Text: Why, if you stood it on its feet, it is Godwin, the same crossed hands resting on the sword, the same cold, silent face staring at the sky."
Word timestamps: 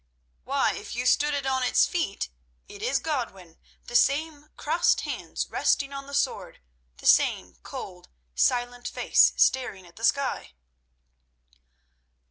Why, 0.45 0.73
if 0.73 0.95
you 0.95 1.05
stood 1.05 1.35
it 1.35 1.45
on 1.45 1.61
its 1.61 1.85
feet, 1.85 2.31
it 2.67 2.81
is 2.81 2.97
Godwin, 2.97 3.59
the 3.83 3.95
same 3.95 4.49
crossed 4.57 5.01
hands 5.01 5.45
resting 5.51 5.93
on 5.93 6.07
the 6.07 6.15
sword, 6.15 6.59
the 6.97 7.05
same 7.05 7.57
cold, 7.61 8.09
silent 8.33 8.87
face 8.87 9.31
staring 9.35 9.85
at 9.85 9.97
the 9.97 10.03
sky." 10.03 10.55